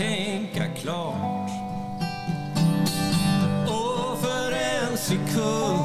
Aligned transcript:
tänka 0.00 0.64
klart. 0.82 1.50
Och 3.66 4.18
för 4.20 4.52
en 4.52 4.98
sekund 4.98 5.80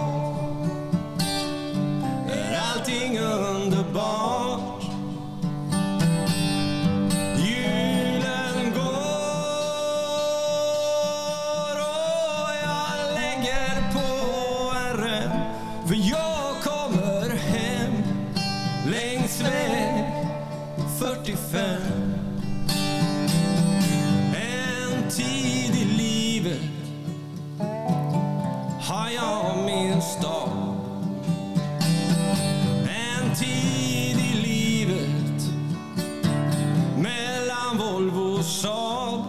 är 2.30 2.60
allting 2.74 3.20
underbart. 3.20 4.84
Julen 7.38 8.74
går 8.74 8.96
och 11.80 12.52
jag 12.64 13.14
lägger 13.16 13.94
på 13.94 14.08
en 14.78 14.98
rem 14.98 15.32
för 15.88 15.96
jag 16.10 16.25
har 28.88 29.10
jag 29.10 29.66
min 29.66 30.02
stad. 30.02 30.50
En 32.90 33.36
tid 33.36 34.18
i 34.18 34.34
livet 34.44 35.42
mellan 36.98 37.78
Volvo 37.78 38.38
och 38.40 38.46
Saab. 38.46 39.24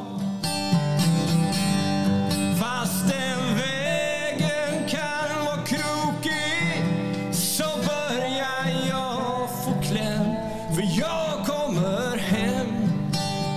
Fast 2.61 3.09
den 3.09 3.57
vägen 3.57 4.89
kan 4.89 5.45
vara 5.45 5.65
krokig 5.67 6.85
så 7.33 7.65
börjar 7.65 8.89
jag 8.89 9.49
få 9.65 9.83
kläm. 9.83 10.27
För 10.75 10.99
jag 10.99 11.47
kommer 11.47 12.17
hem 12.17 12.67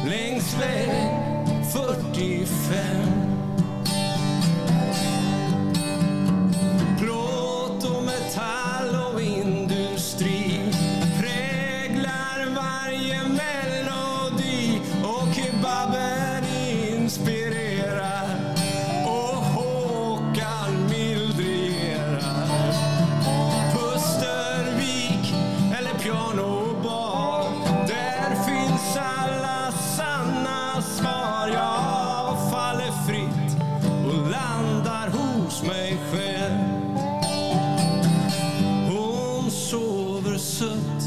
längs 0.06 0.54
väg 0.60 1.10
45 1.74 3.09
barn 26.20 26.40
och 26.40 26.84
barn. 26.84 27.54
där 27.88 28.44
finns 28.44 28.98
alla 28.98 29.72
sanna 29.72 30.82
svar. 30.82 31.48
Jag 31.48 32.52
faller 32.52 32.92
fritt 33.08 33.58
och 34.06 34.32
landar 34.32 35.10
hos 35.10 35.64
mig 35.64 35.98
själv. 36.12 36.60
Hon 38.90 39.52
sover 39.52 40.38
sött 40.38 41.04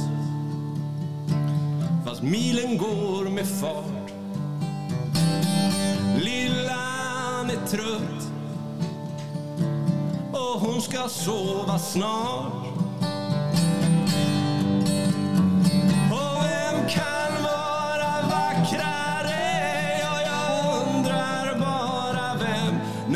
fast 2.05 2.23
milen 2.23 2.79
går 2.79 3.31
med 3.31 3.47
fart. 3.61 4.13
Lillan 6.21 7.51
är 7.51 7.67
trött 7.67 8.29
och 10.33 10.61
hon 10.61 10.83
ska 10.83 11.09
sova 11.09 11.79
snart. 11.79 12.82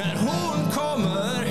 that 0.07 0.17
home 0.19 0.71
comer 0.71 1.46